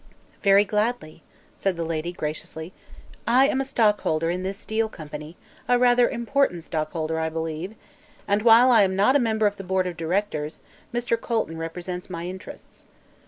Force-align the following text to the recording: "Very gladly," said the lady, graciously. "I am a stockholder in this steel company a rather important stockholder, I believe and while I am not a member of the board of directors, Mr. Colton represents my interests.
"Very 0.41 0.65
gladly," 0.65 1.21
said 1.55 1.75
the 1.75 1.83
lady, 1.85 2.11
graciously. 2.11 2.73
"I 3.27 3.47
am 3.47 3.61
a 3.61 3.63
stockholder 3.65 4.31
in 4.31 4.41
this 4.41 4.57
steel 4.57 4.89
company 4.89 5.37
a 5.67 5.77
rather 5.77 6.09
important 6.09 6.63
stockholder, 6.63 7.19
I 7.19 7.29
believe 7.29 7.75
and 8.27 8.41
while 8.41 8.71
I 8.71 8.81
am 8.81 8.95
not 8.95 9.15
a 9.15 9.19
member 9.19 9.45
of 9.45 9.57
the 9.57 9.63
board 9.63 9.85
of 9.85 9.95
directors, 9.97 10.61
Mr. 10.91 11.21
Colton 11.21 11.59
represents 11.59 12.09
my 12.09 12.25
interests. 12.25 12.87